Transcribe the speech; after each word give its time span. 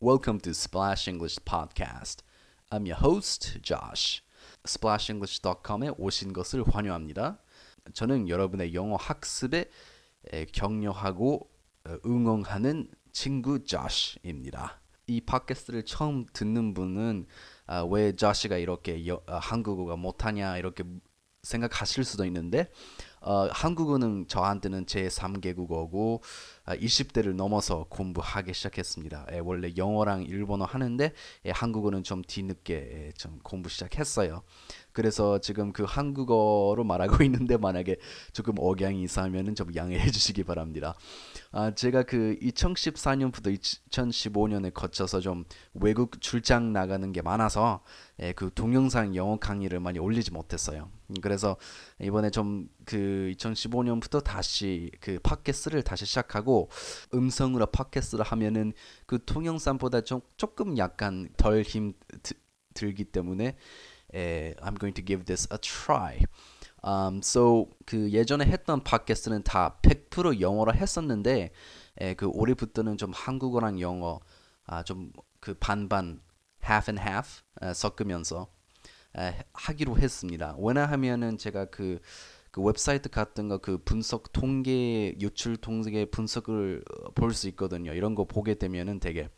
Welcome 0.00 0.38
to 0.42 0.50
Splash 0.52 1.08
English 1.08 1.38
Podcast. 1.44 2.22
I'm 2.70 2.86
your 2.86 2.98
host, 3.02 3.58
Josh. 3.62 4.22
splashenglish.com에 4.64 5.90
오신 5.98 6.32
것을 6.32 6.62
환영합니다. 6.68 7.38
저는 7.94 8.28
여러분의 8.28 8.74
영어 8.74 8.96
학습에 8.96 9.68
에, 10.32 10.44
격려하고 10.46 11.50
어, 11.86 11.96
응원하는 12.06 12.88
친구 13.12 13.64
Josh입니다. 13.64 14.80
이 15.08 15.20
팟캐스트를 15.22 15.84
처음 15.84 16.26
듣는 16.32 16.74
분은 16.74 17.26
아, 17.66 17.82
왜 17.82 18.14
Josh가 18.14 18.56
이렇게 18.58 19.06
여- 19.08 19.22
아, 19.26 19.38
한국어가 19.38 19.96
못하냐 19.96 20.58
이렇게 20.58 20.84
생각하실 21.42 22.04
수도 22.04 22.24
있는데 22.26 22.70
어, 23.28 23.46
한국어는 23.52 24.26
저한테는 24.26 24.86
제 24.86 25.06
3개국어고 25.06 26.22
아, 26.64 26.74
20대를 26.74 27.34
넘어서 27.34 27.84
공부하기 27.90 28.54
시작했습니다. 28.54 29.26
예, 29.32 29.38
원래 29.38 29.70
영어랑 29.76 30.22
일본어 30.22 30.64
하는데 30.64 31.12
예, 31.44 31.50
한국어는 31.50 32.04
좀 32.04 32.22
뒤늦게 32.26 32.74
예, 32.74 33.12
좀 33.18 33.38
공부 33.42 33.68
시작했어요. 33.68 34.42
그래서 34.92 35.38
지금 35.40 35.72
그 35.72 35.84
한국어로 35.84 36.84
말하고 36.84 37.22
있는데 37.24 37.58
만약에 37.58 37.96
조금 38.32 38.54
억양이 38.58 39.02
이상하면은 39.02 39.54
좀 39.54 39.74
양해해 39.76 40.10
주시기 40.10 40.44
바랍니다. 40.44 40.94
아, 41.52 41.74
제가 41.74 42.04
그 42.04 42.36
2014년부터 42.40 43.54
2015년에 43.90 44.72
거쳐서 44.72 45.20
좀 45.20 45.44
외국 45.74 46.20
출장 46.22 46.72
나가는 46.72 47.12
게 47.12 47.20
많아서 47.20 47.82
예, 48.20 48.32
그 48.32 48.50
동영상 48.54 49.14
영어 49.14 49.38
강의를 49.38 49.80
많이 49.80 49.98
올리지 49.98 50.32
못했어요. 50.32 50.90
음, 51.10 51.14
그래서 51.22 51.56
이번에 52.00 52.30
좀그 52.30 53.17
2015년부터 53.36 54.22
다시 54.22 54.90
그 55.00 55.18
팟캐스트를 55.22 55.82
다시 55.82 56.06
시작하고 56.06 56.70
음성으로 57.14 57.66
팟캐스트를 57.66 58.24
하면은 58.24 58.72
그 59.06 59.24
동영상보다 59.24 60.02
좀 60.02 60.20
조금 60.36 60.78
약간 60.78 61.28
덜 61.36 61.64
힘 61.64 61.94
들기 62.74 63.04
때문에 63.04 63.56
에, 64.14 64.54
I'm 64.60 64.78
going 64.78 64.94
to 64.94 65.04
give 65.04 65.24
this 65.24 65.48
a 65.52 65.58
try. 65.58 66.20
Um, 66.84 67.18
so 67.18 67.66
그 67.86 68.10
예전에 68.10 68.44
했던 68.44 68.84
팟캐스트는 68.84 69.42
다 69.42 69.78
100% 69.82 70.40
영어로 70.40 70.74
했었는데 70.74 71.50
에, 72.00 72.14
그 72.14 72.26
올해부터는 72.26 72.96
좀 72.96 73.12
한국어랑 73.12 73.80
영어 73.80 74.20
아, 74.64 74.82
좀 74.82 75.10
그 75.40 75.54
반반 75.54 76.20
half 76.64 76.90
and 76.90 77.00
half 77.00 77.42
에, 77.62 77.72
섞으면서 77.72 78.48
에, 79.16 79.44
하기로 79.52 79.98
했습니다. 79.98 80.56
왜냐하면은 80.58 81.38
제가 81.38 81.66
그, 81.66 82.00
그 82.58 82.62
웹사이트 82.64 83.08
같은 83.08 83.48
거 83.48 83.58
그 83.58 83.78
분석 83.78 84.32
통계 84.32 85.14
유출 85.20 85.56
통계 85.56 86.04
분석을 86.06 86.82
볼 87.14 87.32
수 87.32 87.48
있거든요. 87.50 87.92
이런 87.92 88.14
거 88.16 88.24
보게 88.24 88.54
되면은 88.54 88.98
되게 89.00 89.28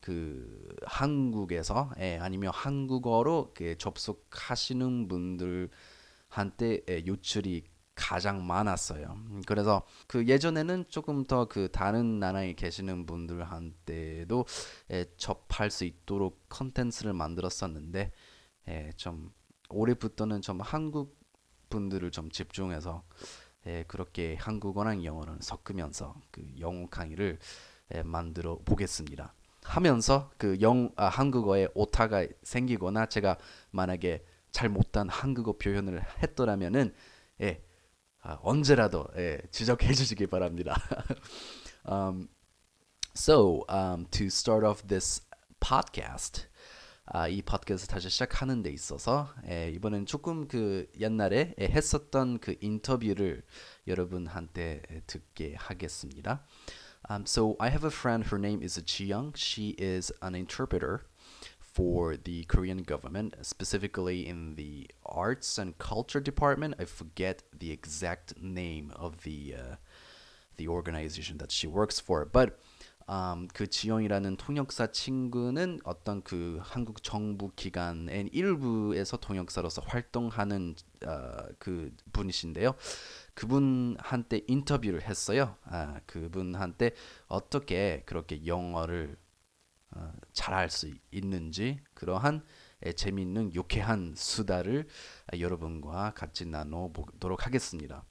그 0.00 0.74
한국에서 0.84 1.92
예, 2.00 2.18
아니면 2.20 2.50
한국어로 2.54 3.52
그 3.54 3.76
접속하시는 3.78 5.06
분들한테 5.08 6.82
예, 6.88 7.04
유출이 7.06 7.64
가장 7.94 8.46
많았어요. 8.46 9.06
음, 9.30 9.42
그래서 9.46 9.82
그 10.06 10.26
예전에는 10.26 10.84
조금 10.88 11.24
더 11.24 11.46
그 11.46 11.68
다른 11.70 12.18
나라에 12.20 12.54
계시는 12.54 13.06
분들한테도 13.06 14.46
예, 14.92 15.04
접할 15.16 15.70
수 15.70 15.84
있도록 15.84 16.44
컨텐츠를 16.48 17.12
만들었었는데 17.12 18.10
예, 18.68 18.90
좀 18.96 19.30
올해부터는 19.70 20.42
좀 20.42 20.60
한국 20.60 21.18
분들을 21.68 22.10
좀 22.10 22.30
집중해서 22.30 23.02
예, 23.66 23.84
그렇게 23.88 24.36
한국어랑 24.36 25.04
영어를 25.04 25.38
섞으면서 25.40 26.14
그 26.30 26.44
영어 26.60 26.86
강의를 26.88 27.38
예, 27.94 28.02
만들어 28.02 28.58
보겠습니다. 28.64 29.34
하면서 29.64 30.30
그 30.38 30.56
영 30.60 30.90
아, 30.96 31.06
한국어에 31.06 31.68
오타가 31.74 32.26
생기거나 32.42 33.06
제가 33.06 33.36
만약에 33.70 34.24
잘 34.50 34.68
못한 34.68 35.08
한국어 35.08 35.52
표현을 35.58 36.02
했더라면은 36.22 36.94
예, 37.42 37.62
아, 38.20 38.38
언제라도 38.42 39.06
예, 39.16 39.40
지적해 39.50 39.92
주시기 39.94 40.26
바랍니다. 40.26 40.74
um, 41.88 42.28
so 43.14 43.64
um, 43.68 44.06
to 44.10 44.26
start 44.26 44.64
off 44.66 44.86
this 44.86 45.22
podcast, 45.60 46.46
아, 46.46 46.57
이 47.29 47.41
팟캐스트 47.41 47.87
다시 47.87 48.09
시작하는 48.09 48.63
데 48.63 48.71
있어서 48.71 49.29
예, 49.49 49.69
이번엔 49.71 50.05
조금 50.05 50.47
그 50.47 50.89
옛날에 50.99 51.53
예, 51.59 51.65
했었던 51.65 52.39
그 52.39 52.55
인터뷰를 52.61 53.43
여러분한테 53.87 54.81
예, 54.89 55.01
듣게 55.05 55.55
하겠습니다. 55.55 56.45
Um, 57.09 57.25
so 57.27 57.57
I 57.59 57.69
have 57.69 57.83
a 57.83 57.91
friend. 57.91 58.27
Her 58.27 58.39
name 58.39 58.63
is 58.63 58.81
Ji 58.85 59.11
Young. 59.11 59.33
She 59.35 59.75
is 59.77 60.13
an 60.21 60.35
interpreter 60.35 61.01
for 61.59 62.15
the 62.15 62.45
Korean 62.45 62.83
government, 62.83 63.35
specifically 63.41 64.25
in 64.25 64.55
the 64.55 64.89
arts 65.05 65.57
and 65.57 65.77
culture 65.77 66.21
department. 66.21 66.75
I 66.79 66.85
forget 66.85 67.43
the 67.51 67.71
exact 67.71 68.41
name 68.41 68.93
of 68.95 69.23
the 69.23 69.55
uh, 69.57 69.75
the 70.55 70.69
organization 70.69 71.39
that 71.39 71.51
she 71.51 71.67
works 71.67 71.99
for, 71.99 72.25
but 72.25 72.59
um, 73.08 73.48
그 73.52 73.66
지영이라는 73.66 74.36
통역사 74.36 74.92
친구는 74.92 75.80
어떤 75.84 76.22
그 76.22 76.58
한국 76.62 77.02
정부 77.02 77.50
기관의 77.54 78.30
일부에서 78.32 79.16
통역사로서 79.16 79.82
활동하는 79.86 80.74
어, 81.06 81.36
그 81.58 81.94
분이신데요. 82.12 82.74
그분한테 83.34 84.42
인터뷰를 84.46 85.02
했어요. 85.02 85.56
아, 85.64 86.00
그분한테 86.06 86.92
어떻게 87.26 88.02
그렇게 88.04 88.44
영어를 88.46 89.16
어, 89.92 90.12
잘할 90.32 90.70
수 90.70 90.90
있는지 91.10 91.80
그러한 91.94 92.42
에, 92.82 92.92
재미있는 92.92 93.54
유쾌한 93.54 94.14
수다를 94.16 94.86
아, 95.32 95.38
여러분과 95.38 96.12
같이 96.14 96.46
나눠보도록 96.46 97.46
하겠습니다. 97.46 98.04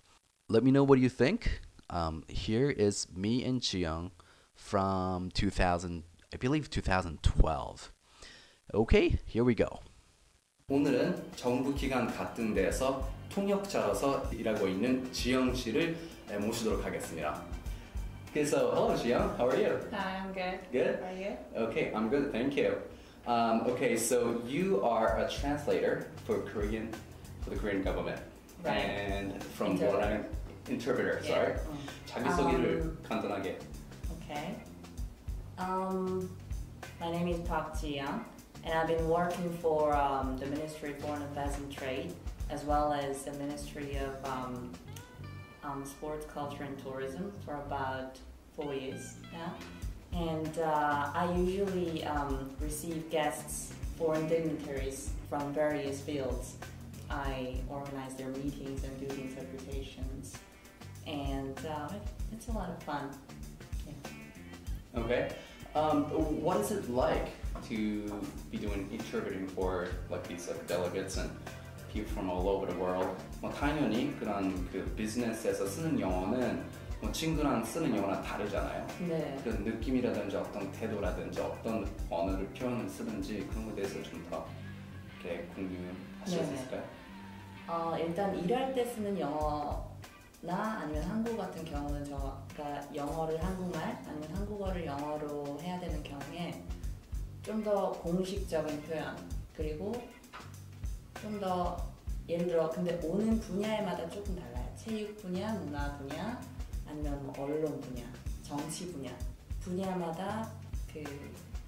Let 0.49 0.63
me 0.63 0.71
know 0.71 0.89
what 0.89 0.99
you 0.99 1.09
think. 1.09 1.61
Um, 1.89 2.23
here 2.29 2.73
is 2.77 3.07
me 3.15 3.43
and 3.43 3.61
Jiyoung 3.61 4.11
from 4.56 5.30
2000, 5.32 6.04
I 6.32 6.36
believe 6.36 6.70
2012. 6.70 7.92
Okay, 8.74 9.18
here 9.26 9.44
we 9.44 9.54
go. 9.54 9.80
오늘은 10.68 11.32
정부 11.36 11.74
기관 11.74 12.06
같은 12.06 12.54
데서 12.54 13.06
통역자로서 13.30 14.30
일하고 14.32 14.66
있는 14.68 15.10
지영 15.12 15.54
씨를 15.54 15.96
에, 16.30 16.38
모시도록 16.38 16.84
하겠습니다. 16.84 17.42
Okay, 18.30 18.44
so 18.46 18.70
hello 18.72 18.94
Jiyoung, 18.96 19.36
how 19.36 19.46
are 19.48 19.56
you? 19.58 19.78
Hi, 19.92 20.20
I'm 20.22 20.32
good. 20.32 20.58
Good. 20.72 21.00
How 21.00 21.08
are 21.08 21.18
you? 21.18 21.36
Okay, 21.68 21.92
I'm 21.94 22.08
good, 22.08 22.32
thank 22.32 22.56
you. 22.56 22.76
Um, 23.26 23.60
okay, 23.68 23.94
so 23.96 24.40
you 24.46 24.80
are 24.82 25.18
a 25.18 25.28
translator 25.28 26.06
for 26.24 26.40
Korean, 26.40 26.88
for 27.42 27.50
the 27.50 27.56
Korean 27.56 27.82
government, 27.82 28.20
Right. 28.64 28.78
and 28.80 29.42
from 29.54 29.78
what 29.78 30.02
I 30.02 30.20
interpreter, 30.70 31.20
Yeah. 31.22 31.28
sorry. 31.28 31.52
음. 31.68 31.76
자기 32.06 32.30
소개를 32.30 32.80
Um, 32.80 32.96
간단하게. 33.02 33.58
Okay. 34.29 34.55
Um, 35.57 36.29
my 36.99 37.09
name 37.09 37.29
is 37.29 37.39
Park 37.47 37.79
Ji-young, 37.79 38.25
and 38.65 38.73
I've 38.73 38.87
been 38.87 39.07
working 39.07 39.49
for 39.61 39.95
um, 39.95 40.37
the 40.37 40.47
Ministry 40.47 40.91
of 40.91 40.99
Foreign 40.99 41.21
Affairs 41.21 41.55
and 41.55 41.71
Trade, 41.71 42.13
as 42.49 42.65
well 42.65 42.91
as 42.91 43.23
the 43.23 43.31
Ministry 43.33 43.97
of 43.97 44.29
um, 44.29 44.73
um, 45.63 45.85
Sports, 45.85 46.25
Culture, 46.25 46.63
and 46.63 46.77
Tourism 46.79 47.31
for 47.45 47.55
about 47.55 48.17
four 48.53 48.73
years 48.73 49.13
now. 49.31 49.55
And 50.11 50.59
uh, 50.59 51.09
I 51.13 51.33
usually 51.37 52.03
um, 52.03 52.49
receive 52.59 53.09
guests, 53.09 53.73
foreign 53.97 54.27
dignitaries 54.27 55.11
from 55.29 55.53
various 55.53 56.01
fields. 56.01 56.57
I 57.09 57.55
organize 57.69 58.15
their 58.15 58.27
meetings 58.27 58.83
and 58.83 58.99
do 58.99 59.07
the 59.07 59.21
interpretations, 59.21 60.37
and 61.05 61.57
uh, 61.65 61.93
it's 62.33 62.49
a 62.49 62.51
lot 62.51 62.69
of 62.69 62.83
fun. 62.83 63.09
Okay. 64.95 65.29
Um, 65.75 66.05
what 66.43 66.57
is 66.59 66.71
it 66.71 66.89
like 66.89 67.29
to 67.69 68.03
be 68.51 68.57
doing 68.57 68.87
interpreting 68.91 69.47
for 69.47 69.87
like 70.09 70.27
these 70.27 70.47
like 70.47 70.65
delegates 70.67 71.17
and 71.17 71.29
people 71.93 72.11
from 72.13 72.29
all 72.29 72.47
over 72.49 72.65
the 72.65 72.77
world? 72.79 73.07
뭐 73.41 73.51
당연히 73.51 74.15
그런 74.19 74.67
그 74.71 74.83
비즈니스에서 74.95 75.65
쓰는 75.67 75.99
영어는 75.99 76.63
뭐 77.01 77.11
친구랑 77.11 77.63
쓰는 77.63 77.95
영어랑 77.95 78.23
다르잖아요. 78.23 78.87
네. 79.07 79.37
그런 79.43 79.63
느낌이라든지 79.63 80.35
어떤 80.35 80.71
태도라든지 80.71 81.39
어떤 81.41 81.85
언어를 82.09 82.47
표현을 82.47 82.89
쓰는지 82.89 83.45
그런 83.51 83.65
거에 83.67 83.75
대해서 83.75 84.01
좀 84.03 84.23
더 84.31 84.45
이렇게 85.23 85.43
공유하실 85.55 86.25
수 86.25 86.35
네네. 86.37 86.53
있을까요? 86.55 86.83
어, 87.67 87.97
일단 87.99 88.35
일할 88.39 88.73
때 88.73 88.85
쓰는 88.85 89.19
영어 89.19 89.86
나 90.47 90.79
아니면 90.79 91.03
한국 91.03 91.35
같은 91.35 91.65
경우는 91.65 92.05
저가 92.05 92.81
영어를 92.95 93.43
한국말 93.43 94.01
아니면 94.07 94.33
한국어를 94.33 94.85
영어로 94.85 95.59
해야 95.61 95.77
되는 95.77 96.01
경우에 96.01 96.63
좀 97.43 97.61
더 97.65 97.91
공식적인 97.91 98.81
표현 98.83 99.17
그리고 99.53 99.91
좀 101.21 101.37
더 101.41 101.75
예를 102.29 102.47
들어 102.47 102.69
근데 102.69 102.97
오는 103.03 103.37
분야에마다 103.41 104.09
조금 104.09 104.35
달라요. 104.39 104.73
체육 104.77 105.17
분야, 105.21 105.53
문화 105.53 105.97
분야, 105.97 106.41
아니면 106.87 107.25
뭐 107.25 107.33
언론 107.37 107.79
분야, 107.81 108.03
정치 108.43 108.91
분야 108.93 109.11
분야마다 109.61 110.49
그 110.93 111.03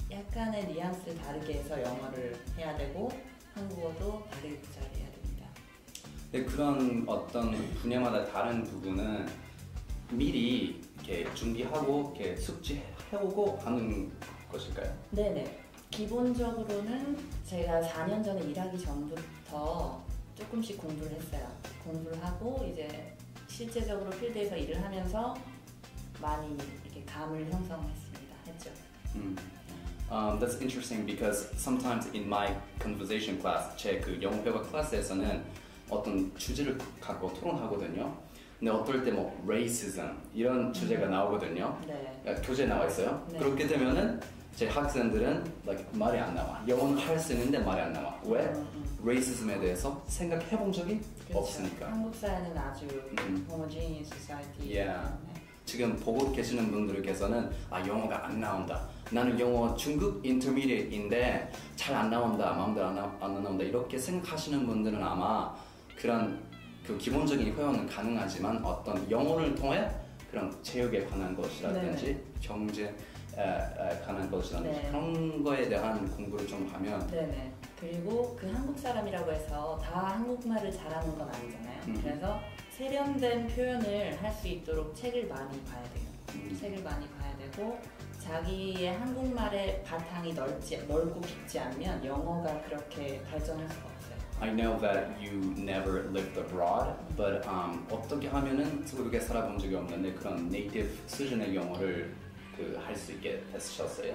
약간의 0.09 0.67
뉘앙스를 0.67 1.15
다르게 1.17 1.55
해서 1.55 1.81
영어를 1.81 2.37
해야 2.57 2.77
되고 2.77 3.09
한국어도 3.53 4.25
다르게 4.31 4.57
구사해야 4.57 4.89
됩니다. 4.91 5.08
근데 6.31 6.45
그런 6.45 7.03
어떤 7.07 7.51
분야마다 7.75 8.25
다른 8.25 8.63
부분은 8.63 9.27
미리 10.11 10.79
이렇게 10.95 11.31
준비하고 11.33 12.13
이렇게 12.15 12.35
숙지 12.35 12.83
해오고 13.11 13.57
하는 13.63 14.11
것일까요? 14.51 14.93
네네. 15.11 15.59
기본적으로는 15.89 17.17
제가 17.45 17.81
4년 17.81 18.23
전에 18.23 18.41
일하기 18.43 18.79
전부터 18.79 20.03
조금씩 20.37 20.77
공부를 20.77 21.11
했어요. 21.17 21.47
공부를 21.83 22.23
하고 22.23 22.67
이제 22.71 23.15
실제적으로 23.47 24.09
필드에서 24.11 24.55
일을 24.55 24.83
하면서 24.83 25.35
많이 26.21 26.55
이렇게 26.85 27.03
감을 27.05 27.51
형성했습니다. 27.51 28.35
했죠. 28.47 28.69
음. 29.15 29.35
Um, 30.11 30.39
that's 30.39 30.59
interesting 30.59 31.05
because 31.05 31.49
sometimes 31.55 32.07
in 32.15 32.25
my 32.25 32.55
conversation 32.79 33.39
class, 33.39 33.75
제 33.77 33.99
그 33.99 34.19
영어 34.21 34.37
회화 34.43 34.61
클래스에서는 34.61 35.43
어떤 35.89 36.31
주제를 36.37 36.77
갖고 37.01 37.33
토론하거든요. 37.33 38.13
근데 38.59 38.71
어떨 38.71 39.03
때 39.03 39.11
뭐 39.11 39.33
racism 39.45 40.11
이런 40.33 40.71
주제가 40.73 41.07
나오거든요. 41.07 41.77
네. 41.87 42.35
교재 42.43 42.65
나와 42.65 42.85
있어요. 42.85 43.25
네. 43.31 43.39
그렇게 43.39 43.65
되면은 43.67 44.19
제 44.55 44.67
학생들은 44.67 45.43
like, 45.65 45.85
말이 45.93 46.19
안 46.19 46.35
나와. 46.35 46.61
영어는 46.67 46.97
할 46.97 47.17
수 47.17 47.31
있는데 47.33 47.59
말이 47.59 47.79
안 47.81 47.93
나와. 47.93 48.19
왜? 48.25 48.41
음, 48.47 48.67
음. 48.75 48.97
racism에 49.01 49.57
대해서 49.59 50.03
생각해 50.07 50.57
본 50.57 50.71
적이 50.73 50.99
그렇죠. 51.25 51.39
없으니까. 51.39 51.89
한국 51.89 52.13
사회는 52.13 52.57
아주 52.57 52.85
음. 52.85 53.47
homogeneous 53.49 54.09
society. 54.13 54.77
Yeah. 54.77 55.09
네. 55.33 55.41
지금 55.63 55.95
보고 55.97 56.31
계시는 56.33 56.69
분들께서는 56.71 57.49
아 57.69 57.79
영어가 57.87 58.25
안 58.25 58.39
나온다. 58.41 58.89
나는 59.11 59.39
영어 59.39 59.73
중급 59.75 60.25
인터미디에인데 60.25 61.51
잘 61.77 61.95
안 61.95 62.09
나온다. 62.09 62.51
마음대로 62.53 62.87
안, 62.87 62.95
나, 62.95 63.03
안 63.21 63.41
나온다. 63.41 63.63
이렇게 63.63 63.97
생각하시는 63.97 64.65
분들은 64.65 65.01
아마 65.01 65.55
그런 65.99 66.39
그 66.85 66.97
기본적인 66.97 67.53
회화는 67.55 67.87
가능하지만 67.87 68.63
어떤 68.63 69.09
영어를 69.11 69.53
통해 69.55 69.89
그런 70.31 70.51
체육에 70.63 71.05
관한 71.05 71.35
것이라든지 71.35 72.23
경제에 72.39 72.87
에, 73.37 73.99
관한 74.05 74.29
것이라든지 74.31 74.81
네. 74.81 74.87
그런 74.87 75.43
거에 75.43 75.67
대한 75.69 76.07
공부를 76.15 76.47
좀 76.47 76.67
하면 76.71 77.05
네네. 77.07 77.51
그리고 77.79 78.35
그 78.39 78.49
한국 78.51 78.77
사람이라고 78.77 79.31
해서 79.31 79.79
다 79.81 79.99
한국말을 80.15 80.71
잘하는 80.71 81.17
건 81.17 81.29
아니잖아요. 81.29 81.81
음. 81.87 81.99
그래서 82.03 82.39
세련된 82.71 83.47
표현을 83.47 84.21
할 84.21 84.31
수 84.33 84.47
있도록 84.47 84.95
책을 84.95 85.27
많이 85.27 85.61
봐야 85.65 85.83
돼요. 85.93 86.05
음, 86.35 86.57
책을 86.59 86.81
많이 86.83 87.07
봐야 87.09 87.35
되고 87.37 87.77
자기의 88.19 88.93
한국말의 88.95 89.83
바탕이 89.83 90.33
넓지 90.33 90.85
넓고 90.87 91.19
깊지 91.21 91.59
않으면 91.59 92.03
영어가 92.05 92.61
그렇게 92.63 93.21
발전할 93.23 93.67
수가. 93.69 93.88
I 94.41 94.49
know 94.51 94.77
that 94.79 95.11
you 95.21 95.53
never 95.57 96.09
lived 96.11 96.37
abroad, 96.37 96.95
but 97.17 97.45
um, 97.47 97.85
어떻게 97.91 98.27
하면은 98.29 98.85
외국에 98.95 99.19
살아본 99.19 99.59
적이 99.59 99.75
없는데 99.75 100.13
그런 100.13 100.47
네이티브 100.49 100.97
수준의 101.07 101.55
영어를 101.55 102.13
그 102.55 102.77
할 102.79 102.95
수 102.95 103.11
있게 103.13 103.43
되셨어요? 103.51 104.13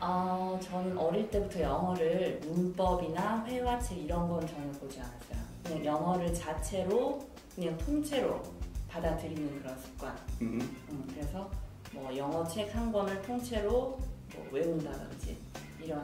어, 0.00 0.58
저는 0.62 0.96
어릴 0.98 1.30
때부터 1.30 1.60
영어를 1.60 2.40
문법이나 2.44 3.44
회화책 3.46 3.98
이런 3.98 4.28
건 4.28 4.40
전혀 4.46 4.70
보지 4.72 5.00
않았어요. 5.00 5.38
그냥 5.64 5.84
영어를 5.84 6.34
자체로 6.34 7.24
그냥 7.54 7.76
통째로 7.78 8.42
받아들이는 8.88 9.62
그런 9.62 9.78
습관. 9.78 10.16
음. 10.42 10.60
음, 10.90 11.08
그래서 11.14 11.48
뭐 11.92 12.16
영어 12.16 12.44
책 12.48 12.74
한 12.74 12.90
권을 12.90 13.20
통째로 13.22 13.98
뭐 14.34 14.48
외운다든지 14.50 15.36
이런 15.80 16.02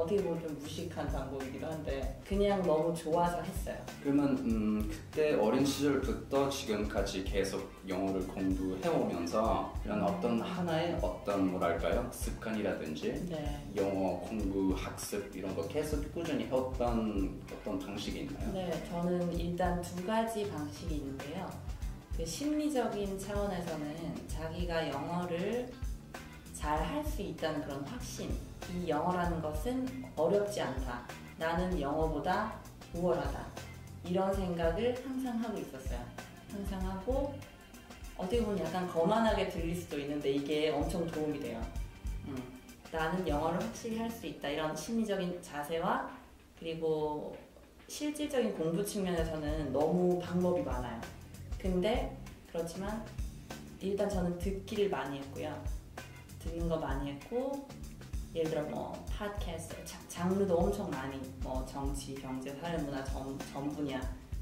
어떻게 0.00 0.22
보면 0.22 0.40
좀 0.40 0.58
무식한 0.58 1.06
방법이기도 1.08 1.66
한데 1.66 2.20
그냥 2.26 2.62
너무 2.62 2.94
좋아서 2.94 3.40
했어요. 3.42 3.76
그러면 4.02 4.36
음, 4.38 4.88
그때 4.90 5.34
어린 5.34 5.64
시절부터 5.64 6.48
지금까지 6.48 7.24
계속 7.24 7.70
영어를 7.88 8.26
공부해 8.26 8.88
오면서 8.88 9.72
이런 9.84 10.02
어떤 10.02 10.40
하나의 10.40 10.98
어떤 11.02 11.50
뭐랄까요 11.50 12.08
습관이라든지 12.12 13.26
네. 13.30 13.66
영어 13.76 14.18
공부 14.20 14.74
학습 14.74 15.34
이런 15.34 15.54
거 15.54 15.66
계속 15.68 16.12
꾸준히 16.14 16.44
해왔던 16.46 17.40
어떤 17.52 17.78
방식이 17.78 18.20
있나요? 18.20 18.52
네, 18.52 18.84
저는 18.90 19.32
일단 19.38 19.80
두 19.82 20.04
가지 20.06 20.48
방식이 20.50 20.94
있는데요. 20.96 21.48
그 22.16 22.26
심리적인 22.26 23.18
차원에서는 23.18 24.14
자기가 24.28 24.88
영어를 24.88 25.70
잘 26.54 26.78
할 26.84 27.02
수 27.04 27.22
있다는 27.22 27.62
그런 27.62 27.82
확신. 27.84 28.30
이 28.74 28.88
영어라는 28.88 29.40
것은 29.42 30.04
어렵지 30.16 30.60
않다. 30.60 31.06
나는 31.38 31.80
영어보다 31.80 32.54
우월하다. 32.94 33.46
이런 34.04 34.32
생각을 34.34 34.94
항상 35.04 35.38
하고 35.42 35.58
있었어요. 35.58 36.00
항상 36.50 36.80
하고 36.88 37.34
어떻게 38.16 38.42
보면 38.44 38.58
약간 38.64 38.86
거만하게 38.88 39.48
들릴 39.48 39.74
수도 39.74 39.98
있는데 39.98 40.30
이게 40.32 40.70
엄청 40.70 41.06
도움이 41.06 41.40
돼요. 41.40 41.60
음, 42.26 42.36
나는 42.92 43.26
영어를 43.26 43.60
확실히 43.62 43.98
할 43.98 44.10
수 44.10 44.26
있다. 44.26 44.48
이런 44.48 44.76
심리적인 44.76 45.40
자세와 45.42 46.10
그리고 46.58 47.36
실질적인 47.88 48.54
공부 48.56 48.84
측면에서는 48.84 49.72
너무 49.72 50.18
방법이 50.20 50.62
많아요. 50.62 51.00
근데 51.58 52.16
그렇지만 52.52 53.04
일단 53.80 54.08
저는 54.08 54.38
듣기를 54.38 54.90
많이 54.90 55.18
했고요. 55.18 55.62
듣는 56.40 56.68
거 56.68 56.76
많이 56.76 57.10
했고 57.12 57.66
예를 58.34 58.50
들어 58.50 58.62
뭐 58.64 58.92
팟캐스트 59.10 59.84
자- 59.84 59.98
장르도 60.08 60.56
엄청 60.56 60.88
많이 60.90 61.18
뭐 61.42 61.64
정치, 61.66 62.14
경제, 62.14 62.54
사회 62.56 62.76
문화 62.78 63.02
전, 63.04 63.36
전 63.52 63.68
분야 63.72 64.00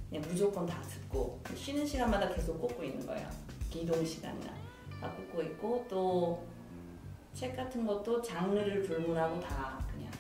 그냥 0.08 0.23
무조건 0.29 0.67
다 0.67 0.81
듣고 0.82 1.40
쉬는 1.56 1.87
시간마다 1.87 2.29
계속 2.35 2.61
꽂고 2.61 2.82
있는 2.85 3.06
거예요. 3.06 3.29
기동 3.70 4.05
시간이나 4.05 4.52
다 5.00 5.11
꽂고 5.12 5.43
있고 5.43 5.87
또 5.88 6.46
책 7.35 7.55
같은 7.55 7.87
것도 7.87 8.20
장르를 8.20 8.82
불문하고 8.82 9.38
다 9.38 9.79
그냥 9.93 10.11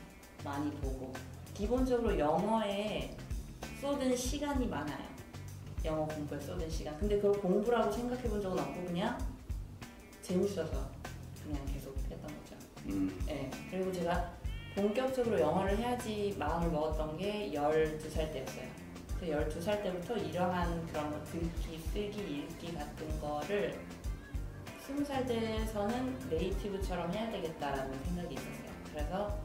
많이 0.44 0.70
보고 0.76 1.12
기본적으로 1.52 2.16
영어에 2.16 3.16
쏟은 3.80 4.16
시간이 4.16 4.68
많아요. 4.68 5.08
영어 5.84 6.06
공부에 6.06 6.38
쏟은 6.38 6.70
시간. 6.70 6.96
근데 7.00 7.16
그걸 7.16 7.40
공부라고 7.40 7.90
생각해 7.90 8.22
본 8.22 8.40
적은 8.40 8.56
없고 8.60 8.84
그냥 8.84 9.18
재밌어서 10.22 10.88
그냥 11.42 11.64
계속 11.66 11.96
했던 12.08 12.20
거죠. 12.22 12.54
음, 12.86 13.18
네. 13.26 13.50
그리고 13.70 13.92
제가 13.92 14.32
본격적으로 14.74 15.40
영어를 15.40 15.76
해야지 15.78 16.34
마음을 16.38 16.70
먹었던 16.70 17.16
게 17.16 17.50
12살 17.52 18.32
때였어요. 18.32 18.68
그 19.18 19.26
12살 19.26 19.82
때부터 19.82 20.16
이러한 20.16 20.86
그런 20.86 21.10
거 21.10 21.24
듣기, 21.24 21.78
쓰기, 21.78 22.38
읽기 22.38 22.72
같은 22.74 23.20
거를 23.20 23.78
20살 24.86 25.26
때에서는 25.26 26.28
네이티브처럼 26.30 27.12
해야 27.12 27.30
되겠다라는 27.30 28.04
생각이 28.04 28.34
있었어요. 28.34 28.70
그래서 28.92 29.38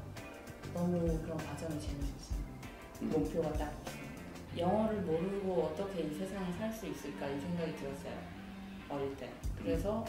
너무 0.74 1.00
그런 1.24 1.38
과정이 1.38 1.80
재밌었어요. 1.80 2.44
음. 3.02 3.10
목표가 3.10 3.52
딱. 3.54 3.74
영어를 4.56 5.02
모르고 5.02 5.64
어떻게 5.64 6.04
이 6.04 6.14
세상에 6.14 6.52
살 6.54 6.72
수 6.72 6.86
있을까 6.86 7.28
이 7.28 7.40
생각이 7.40 7.76
들었어요. 7.76 8.14
어릴 8.90 9.18
때. 9.18 9.28
그래서 9.58 10.06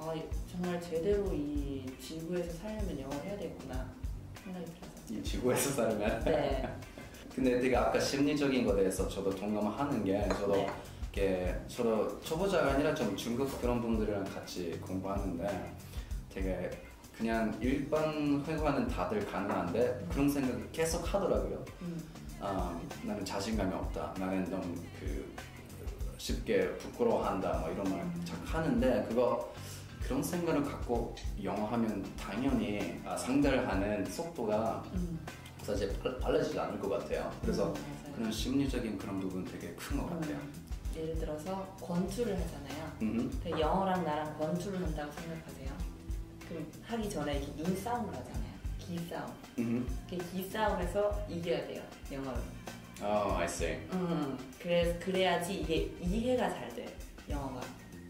아, 0.00 0.14
정말 0.50 0.80
제대로 0.80 1.32
이 1.32 1.84
지구에서 2.00 2.52
살려면 2.58 3.00
영어를 3.00 3.24
해야 3.24 3.36
되구나 3.36 3.86
생각이 4.44 4.64
들어서. 4.66 4.94
이 5.10 5.22
지구에서 5.22 5.70
살면 5.70 6.24
네. 6.24 6.68
근데 7.34 7.60
되게 7.60 7.76
아까 7.76 7.98
심리적인 7.98 8.64
거에 8.64 8.76
대해서 8.76 9.08
저도 9.08 9.30
동감하는 9.30 10.04
게 10.04 10.28
저도 10.28 10.52
네. 10.52 10.70
이렇게 11.12 11.60
저도 11.66 12.20
초보자가 12.20 12.72
아니라 12.74 12.94
좀 12.94 13.16
중급 13.16 13.60
그런 13.60 13.80
분들이랑 13.80 14.24
같이 14.24 14.78
공부하는데 14.80 15.74
되게 16.32 16.70
그냥 17.16 17.56
일반 17.60 18.44
회화는 18.46 18.86
다들 18.86 19.26
가능한데 19.26 20.06
그런 20.10 20.28
생각을 20.28 20.68
계속 20.70 21.02
하더라고요. 21.12 21.64
음, 21.82 22.00
아, 22.40 22.80
나는 23.02 23.24
자신감이 23.24 23.74
없다. 23.74 24.14
나는 24.18 24.48
너무 24.48 24.72
그 25.00 25.34
쉽게 26.18 26.76
부끄러워한다. 26.76 27.58
뭐 27.58 27.70
이런 27.70 27.90
말 27.90 28.24
자꾸 28.24 28.46
하는데 28.46 29.04
그거 29.08 29.52
그런 30.08 30.22
생각을 30.22 30.64
갖고 30.64 31.14
영어 31.42 31.66
하면 31.66 32.02
당연히 32.18 32.98
아, 33.04 33.14
상대를 33.14 33.68
하는 33.68 34.02
속도가 34.06 34.82
음. 34.94 35.20
사실 35.62 35.92
달- 36.02 36.18
달라지지 36.18 36.58
않을 36.58 36.78
것 36.80 36.88
같아요. 36.88 37.30
그래서 37.42 37.68
음. 37.74 38.12
그런 38.16 38.32
심리적인 38.32 38.96
그런 38.96 39.20
부분 39.20 39.44
되게 39.44 39.68
큰 39.74 39.98
것 39.98 40.08
같아요. 40.08 40.36
음, 40.36 40.66
예를 40.96 41.18
들어서 41.18 41.62
권투를 41.82 42.34
하잖아요. 42.40 42.92
음. 43.02 43.40
그 43.44 43.50
영어랑 43.50 44.02
나랑 44.02 44.38
권투를 44.38 44.82
한다고 44.82 45.12
생각하세요. 45.12 45.68
그럼 46.48 46.66
하기 46.84 47.10
전에 47.10 47.38
이렇게 47.40 47.62
눈 47.62 47.76
싸움을 47.76 48.08
하잖아요. 48.16 48.48
기 48.78 48.98
싸움. 49.10 49.30
음. 49.58 49.86
그 50.08 50.16
기 50.16 50.48
싸움에서 50.48 51.26
이겨야 51.28 51.66
돼요. 51.66 51.82
영어를. 52.10 52.40
Oh, 53.02 53.34
I 53.36 53.44
see. 53.44 53.74
음, 53.92 54.38
그래, 54.58 54.98
그래야지 54.98 55.60
이게 55.60 55.92
이해가 56.00 56.48
잘 56.48 56.68
돼, 56.74 56.96
영어가. 57.28 57.60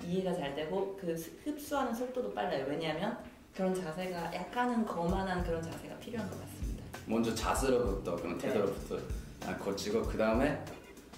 이해가 0.09 0.35
잘 0.35 0.55
되고 0.55 0.97
그 0.99 1.15
스- 1.17 1.31
흡수하는 1.45 1.95
속도도 1.95 2.33
빨라요. 2.33 2.65
왜냐하면 2.67 3.19
그런 3.55 3.75
자세가 3.75 4.35
약간은 4.35 4.87
거만한 4.87 5.45
그런 5.45 5.63
자세가 5.63 5.97
필요한 5.99 6.29
것 6.31 6.41
같습니다. 6.41 6.85
먼저 7.07 7.35
자세로부터 7.35 8.17
그런 8.17 8.39
태도로부터 8.39 8.99
아, 9.47 9.55
고치고 9.57 10.03
그 10.05 10.17
다음에 10.17 10.63